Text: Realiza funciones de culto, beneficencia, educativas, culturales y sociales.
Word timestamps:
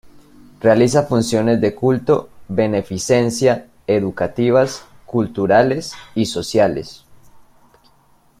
Realiza 0.59 1.03
funciones 1.05 1.61
de 1.61 1.75
culto, 1.75 2.31
beneficencia, 2.47 3.67
educativas, 3.85 4.83
culturales 5.05 5.93
y 6.15 6.25
sociales. 6.25 7.05